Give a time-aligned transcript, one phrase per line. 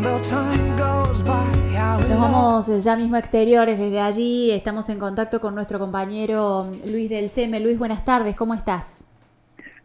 [0.00, 0.32] Nos
[2.18, 7.28] vamos ya mismo a exteriores, desde allí estamos en contacto con nuestro compañero Luis del
[7.28, 7.60] CEME.
[7.60, 9.04] Luis, buenas tardes, ¿cómo estás?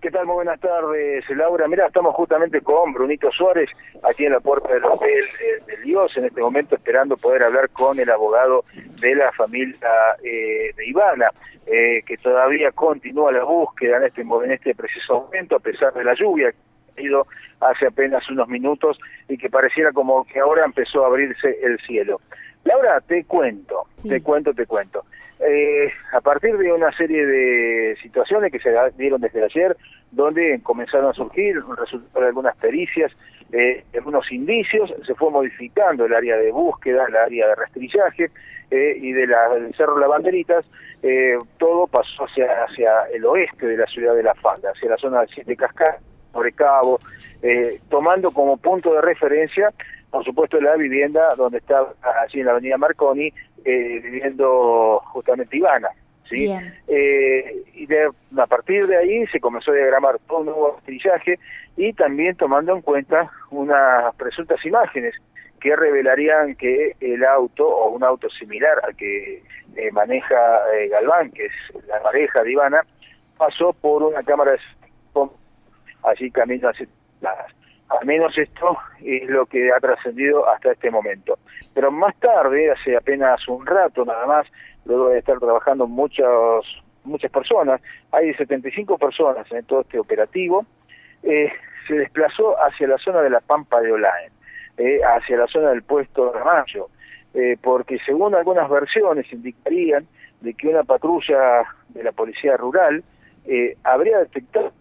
[0.01, 0.25] ¿Qué tal?
[0.25, 1.67] Muy buenas tardes, Laura.
[1.67, 3.69] Mira, estamos justamente con Brunito Suárez,
[4.03, 5.25] aquí en la puerta del Hotel
[5.67, 8.63] de Dios, en este momento esperando poder hablar con el abogado
[9.01, 9.89] de la familia
[10.23, 11.25] eh, de Ivana,
[11.65, 16.03] eh, que todavía continúa la búsqueda en este, en este preciso momento, a pesar de
[16.05, 16.53] la lluvia
[17.59, 22.21] hace apenas unos minutos y que pareciera como que ahora empezó a abrirse el cielo.
[22.63, 25.05] Laura, te cuento, te cuento, te cuento.
[25.39, 29.75] Eh, a partir de una serie de situaciones que se dieron desde ayer,
[30.11, 31.61] donde comenzaron a surgir
[32.15, 33.11] algunas pericias,
[33.51, 38.31] eh, algunos indicios, se fue modificando el área de búsqueda, el área de rastrillaje
[38.71, 40.65] eh, y de la, del Cerro Lavanderitas,
[41.03, 44.97] eh, todo pasó hacia, hacia el oeste de la ciudad de La Falda, hacia la
[44.97, 46.01] zona de Siete Cascadas,
[46.35, 46.99] sobre Cabo,
[47.41, 49.73] eh, tomando como punto de referencia
[50.15, 51.85] por supuesto la vivienda donde está
[52.23, 53.33] allí en la avenida Marconi
[53.65, 55.89] eh, viviendo justamente Ivana.
[56.29, 56.49] ¿sí?
[56.87, 61.37] Eh, y de, a partir de ahí se comenzó a diagramar todo un nuevo trillaje
[61.75, 65.13] y también tomando en cuenta unas presuntas imágenes
[65.59, 69.43] que revelarían que el auto o un auto similar al que
[69.75, 70.35] eh, maneja
[70.91, 71.53] Galván, que es
[71.87, 72.85] la pareja de Ivana,
[73.37, 74.59] pasó por una cámara de
[76.05, 76.71] allí camino
[77.21, 77.55] las
[77.89, 81.37] al menos esto es lo que ha trascendido hasta este momento.
[81.73, 84.47] Pero más tarde, hace apenas un rato nada más,
[84.85, 87.81] luego de estar trabajando muchos, muchas personas,
[88.11, 90.65] hay 75 personas en todo este operativo,
[91.23, 91.51] eh,
[91.87, 94.31] se desplazó hacia la zona de la Pampa de Olaen,
[94.77, 96.89] eh, hacia la zona del puesto de Ramallo,
[97.33, 100.07] eh, porque según algunas versiones indicarían
[100.41, 103.03] de que una patrulla de la policía rural
[103.83, 104.73] habría detectado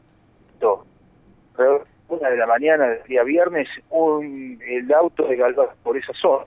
[2.08, 6.44] una de la mañana del día viernes un, el auto de Galván por esa zona.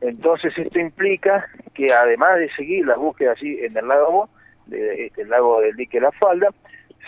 [0.00, 4.28] Entonces esto implica que además de seguir la búsqueda allí en el lago,
[4.66, 6.48] de, este, el lago del dique La Falda,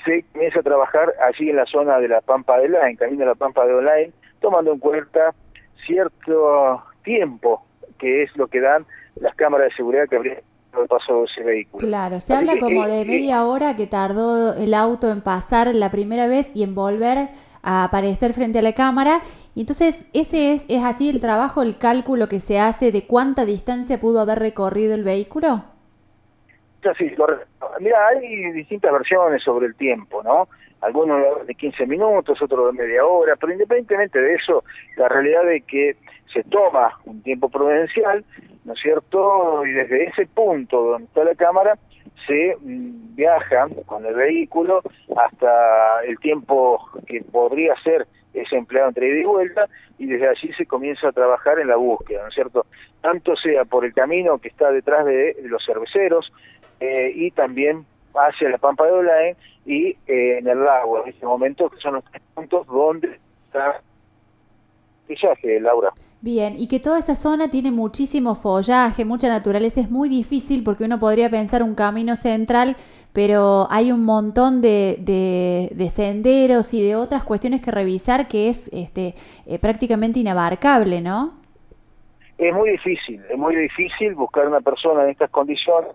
[0.04, 3.28] se comienza a trabajar allí en la zona de la Pampa de en camino a
[3.28, 5.34] la Pampa de Olain, tomando en cuenta
[5.86, 7.64] cierto tiempo
[7.98, 8.86] que es lo que dan
[9.16, 10.40] las cámaras de seguridad que habría
[10.88, 11.86] paso de ese vehículo.
[11.86, 16.26] Claro, se habla como de media hora que tardó el auto en pasar la primera
[16.26, 17.28] vez y en volver
[17.62, 19.20] a aparecer frente a la cámara.
[19.54, 23.44] Y entonces, ese es, es así el trabajo, el cálculo que se hace de cuánta
[23.44, 25.64] distancia pudo haber recorrido el vehículo.
[26.96, 27.14] Sí,
[27.78, 30.48] Mira, hay distintas versiones sobre el tiempo, ¿no?
[30.80, 34.64] Algunos de 15 minutos, otros de media hora, pero independientemente de eso,
[34.96, 35.96] la realidad es que
[36.32, 38.24] se toma un tiempo prudencial
[38.70, 39.66] ¿no es cierto?
[39.66, 41.76] Y desde ese punto donde está la cámara
[42.24, 44.80] se mm, viaja con el vehículo
[45.16, 50.52] hasta el tiempo que podría ser ese empleado entre ida y vuelta y desde allí
[50.52, 52.64] se comienza a trabajar en la búsqueda, ¿no es cierto?
[53.00, 56.32] Tanto sea por el camino que está detrás de los cerveceros
[56.78, 61.26] eh, y también hacia la Pampa de Olae y eh, en el lago, en este
[61.26, 63.80] momento, que son los tres puntos donde está
[65.60, 65.92] Laura.
[66.22, 70.84] Bien, y que toda esa zona tiene muchísimo follaje, mucha naturaleza, es muy difícil porque
[70.84, 72.76] uno podría pensar un camino central,
[73.14, 74.96] pero hay un montón de,
[75.72, 79.14] de, senderos y de otras cuestiones que revisar que es este,
[79.46, 81.40] eh, prácticamente inabarcable, ¿no?
[82.36, 85.92] Es muy difícil, es muy difícil buscar una persona en estas condiciones,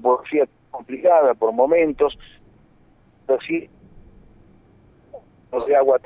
[0.00, 0.22] por
[0.70, 2.16] complicada por momentos,
[3.28, 3.68] así,
[5.66, 5.98] de agua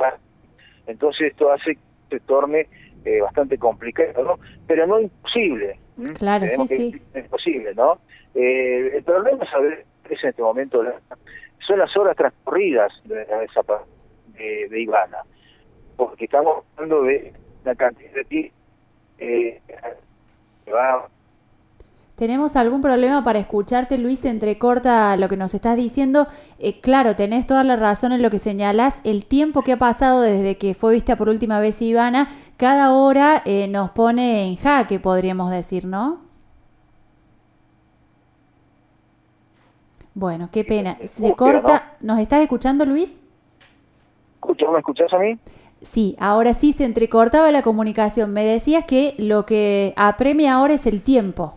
[0.89, 2.67] Entonces esto hace que se torne
[3.05, 4.39] eh, bastante complicado, ¿no?
[4.67, 5.79] Pero no imposible.
[6.19, 7.03] Claro, sí, sí.
[7.15, 7.99] Es imposible, ¿no?
[8.35, 10.83] Eh, el problema es en este momento
[11.67, 15.19] son las horas transcurridas de, de, de Ivana,
[15.97, 17.33] porque estamos hablando de
[17.65, 18.55] una cantidad de tiempo
[19.19, 19.61] eh,
[20.65, 21.09] que va
[22.19, 26.27] tenemos algún problema para escucharte, Luis, entrecorta lo que nos estás diciendo.
[26.59, 28.99] Eh, claro, tenés toda la razón en lo que señalás.
[29.05, 33.41] El tiempo que ha pasado desde que fue vista por última vez Ivana, cada hora
[33.45, 36.19] eh, nos pone en jaque, podríamos decir, ¿no?
[40.13, 40.99] Bueno, qué pena.
[41.05, 41.93] Se corta.
[42.01, 43.23] ¿Nos estás escuchando, Luis?
[44.45, 45.39] ¿Me escuchás a mí?
[45.83, 48.33] Sí, ahora sí se entrecortaba la comunicación.
[48.33, 51.55] Me decías que lo que apremia ahora es el tiempo.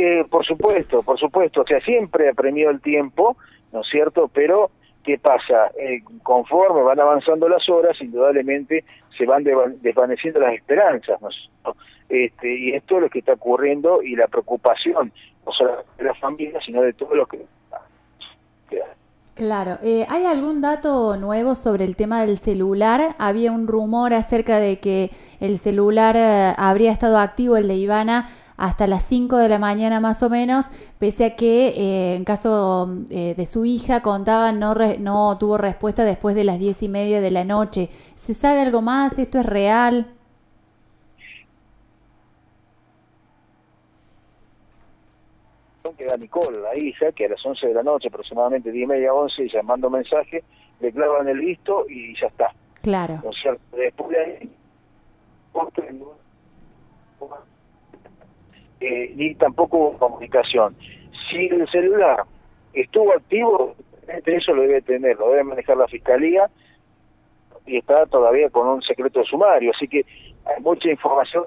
[0.00, 3.36] Eh, por supuesto, por supuesto, o sea, siempre apremió el tiempo,
[3.72, 4.30] ¿no es cierto?
[4.32, 4.70] Pero,
[5.02, 5.72] ¿qué pasa?
[5.76, 8.84] Eh, conforme van avanzando las horas, indudablemente
[9.18, 11.30] se van desvaneciendo las esperanzas, ¿no?
[12.08, 15.12] Este, y esto es lo que está ocurriendo y la preocupación,
[15.44, 17.44] no solo de las familias, sino de todos los que...
[19.34, 23.16] Claro, eh, ¿hay algún dato nuevo sobre el tema del celular?
[23.18, 25.10] Había un rumor acerca de que
[25.40, 28.28] el celular eh, habría estado activo, el de Ivana,
[28.58, 30.66] hasta las 5 de la mañana más o menos,
[30.98, 36.34] pese a que eh, en caso de su hija contaban no, no tuvo respuesta después
[36.34, 37.88] de las 10 y media de la noche.
[38.14, 39.18] ¿Se sabe algo más?
[39.18, 40.18] ¿Esto es real?
[45.98, 49.12] queda Nicole, la hija, que a las 11 de la noche, aproximadamente 10 y media,
[49.12, 50.44] 11, llamando mensaje,
[50.80, 52.52] le clavan el visto y ya está.
[52.80, 53.20] Claro.
[53.72, 54.48] Después de
[58.80, 60.76] eh, ni tampoco hubo comunicación.
[61.30, 62.24] Si el celular
[62.72, 63.74] estuvo activo,
[64.24, 66.48] eso lo debe tener, lo debe manejar la fiscalía
[67.66, 70.06] y está todavía con un secreto sumario, así que
[70.46, 71.44] hay mucha información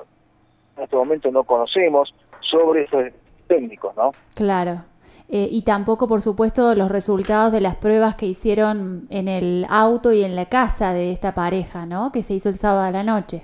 [0.77, 3.05] en este momento no conocemos sobre estos
[3.47, 4.11] técnicos, ¿no?
[4.35, 4.83] Claro.
[5.29, 10.11] Eh, y tampoco, por supuesto, los resultados de las pruebas que hicieron en el auto
[10.11, 12.11] y en la casa de esta pareja, ¿no?
[12.11, 13.43] Que se hizo el sábado a la noche.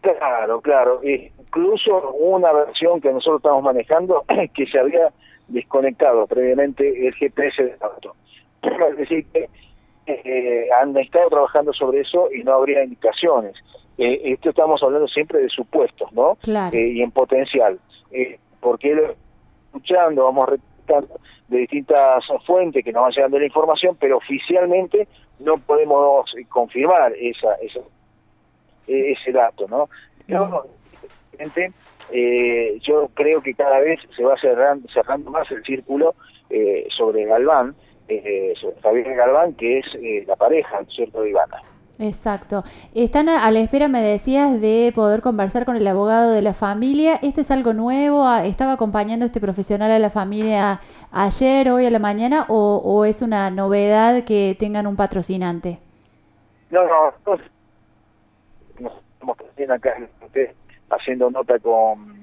[0.00, 1.00] Claro, claro.
[1.54, 4.24] Incluso una versión que nosotros estamos manejando
[4.54, 5.12] que se había
[5.46, 8.14] desconectado previamente el GPS del auto.
[8.90, 9.48] Es decir, que
[10.06, 13.54] eh, han estado trabajando sobre eso y no habría indicaciones.
[13.98, 16.36] Eh, esto estamos hablando siempre de supuestos, ¿no?
[16.42, 16.76] Claro.
[16.76, 17.78] y en potencial.
[18.10, 19.14] Eh, porque
[19.66, 25.06] escuchando, vamos repitiendo de distintas fuentes que nos van llegando la información, pero oficialmente
[25.38, 27.80] no podemos confirmar esa, esa
[28.86, 29.88] ese dato, ¿no?
[32.10, 36.14] Eh, yo creo que cada vez se va cerrando, cerrando más el círculo
[36.50, 37.74] eh, sobre Galván,
[38.08, 41.62] eh, sobre Javier Galván, que es la pareja, ¿cierto?, de Ivana.
[41.98, 42.64] Exacto.
[42.92, 47.20] Están a la espera, me decías, de poder conversar con el abogado de la familia.
[47.22, 48.28] ¿Esto es algo nuevo?
[48.38, 50.80] ¿Estaba acompañando este profesional a la familia
[51.12, 52.46] ayer, hoy a la mañana?
[52.48, 55.78] ¿O, es una novedad que tengan un patrocinante?
[56.70, 57.38] No, no, no
[59.24, 59.36] estamos
[59.70, 59.96] acá
[60.94, 62.14] haciendo nota con,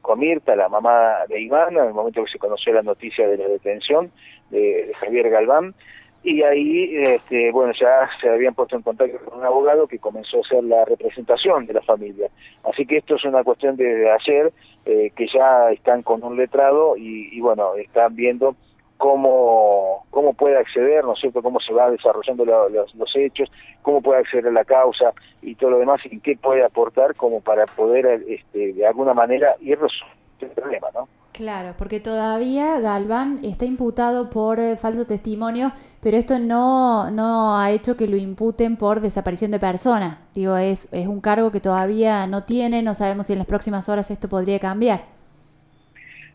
[0.00, 3.36] con Mirta, la mamá de Iván, en el momento que se conoció la noticia de
[3.36, 4.10] la detención
[4.50, 5.74] de Javier Galván
[6.22, 10.38] y ahí, este, bueno, ya se habían puesto en contacto con un abogado que comenzó
[10.38, 12.28] a hacer la representación de la familia.
[12.64, 14.52] Así que esto es una cuestión de ayer,
[14.84, 18.56] eh, que ya están con un letrado y, bueno, están viendo
[18.98, 23.50] cómo, cómo puede acceder, ¿no es cierto?, cómo se van desarrollando los, los, hechos,
[23.80, 27.40] cómo puede acceder a la causa y todo lo demás, y qué puede aportar como
[27.40, 31.08] para poder, este, de alguna manera, ir resolviendo el problema, ¿no?
[31.32, 35.70] Claro, porque todavía Galván está imputado por eh, falso testimonio,
[36.00, 40.18] pero esto no, no ha hecho que lo imputen por desaparición de persona.
[40.34, 43.88] Digo, es, es un cargo que todavía no tiene, no sabemos si en las próximas
[43.88, 45.17] horas esto podría cambiar.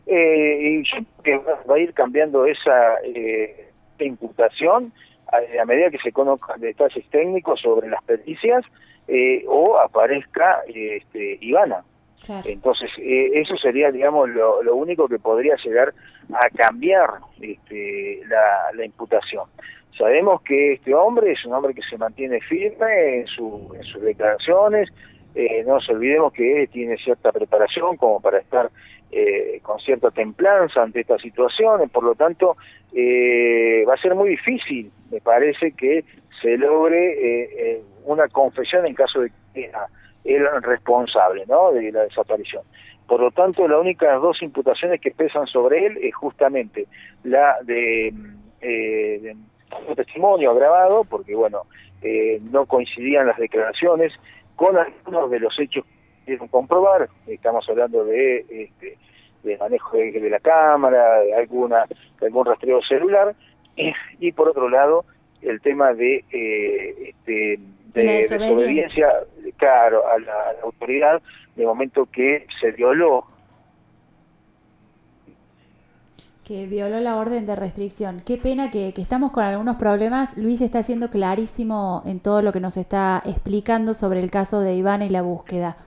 [0.06, 3.70] Eh, y yo que va a ir cambiando esa eh,
[4.00, 4.92] imputación
[5.32, 8.64] a, medida que se conozcan detalles técnicos sobre las pericias
[9.08, 11.84] eh, o aparezca este, Ivana.
[12.44, 15.92] Entonces, eh, eso sería, digamos, lo, único que podría llegar
[16.32, 17.10] a cambiar
[17.40, 19.44] este, la, imputación.
[19.98, 24.00] Sabemos que este hombre es un hombre que se mantiene firme en, su, en sus
[24.00, 24.90] declaraciones,
[25.34, 28.70] eh, no nos olvidemos que tiene cierta preparación como para estar
[29.14, 32.56] eh, con cierta templanza ante estas situaciones, por lo tanto
[32.96, 36.04] va a ser muy difícil, me parece, que
[36.40, 39.70] se logre una confesión en caso de que
[40.24, 41.72] el responsable ¿no?
[41.72, 42.62] de la desaparición.
[43.06, 46.86] Por lo tanto, las únicas dos imputaciones que pesan sobre él es justamente
[47.22, 48.14] la de,
[48.62, 49.34] eh,
[49.94, 51.62] testimonio agravado, porque bueno,
[52.00, 54.12] eh, no coincidían las declaraciones
[54.56, 57.10] con algunos de los hechos que quieren comprobar.
[57.26, 58.96] Estamos hablando de, este,
[59.44, 61.84] de manejo de, la cámara, de alguna
[62.20, 63.34] algún rastreo celular,
[64.18, 65.04] y, por otro lado
[65.42, 67.60] el tema de eh, este,
[67.94, 69.08] de desobediencia,
[69.56, 71.22] claro, a la, autoridad,
[71.54, 73.26] de momento que se violó.
[76.44, 78.20] Que violó la orden de restricción.
[78.24, 80.36] Qué pena que, que estamos con algunos problemas.
[80.36, 84.74] Luis está siendo clarísimo en todo lo que nos está explicando sobre el caso de
[84.74, 85.78] Ivana y la búsqueda.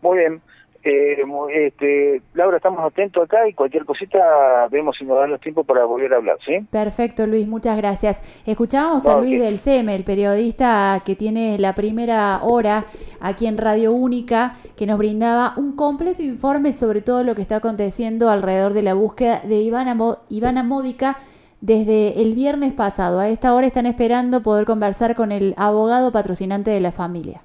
[0.00, 0.42] Muy bien.
[0.84, 1.16] Eh,
[1.54, 5.84] este, Laura, estamos atentos acá y cualquier cosita vemos si nos dan los tiempos para
[5.84, 6.58] volver a hablar, ¿sí?
[6.70, 8.42] Perfecto, Luis, muchas gracias.
[8.46, 12.86] Escuchábamos a Luis del SEME, el periodista que tiene la primera hora
[13.20, 17.56] aquí en Radio Única, que nos brindaba un completo informe sobre todo lo que está
[17.56, 19.96] aconteciendo alrededor de la búsqueda de Ivana,
[20.28, 21.18] Ivana Módica
[21.60, 23.20] desde el viernes pasado.
[23.20, 27.42] A esta hora están esperando poder conversar con el abogado patrocinante de la familia.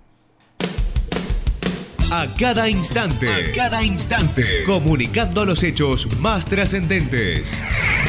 [2.10, 3.28] A cada instante.
[3.28, 4.64] A cada instante.
[4.66, 7.62] Comunicando los hechos más trascendentes.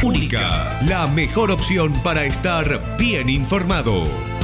[0.02, 0.78] Única.
[0.86, 4.37] La mejor opción para estar bien informado.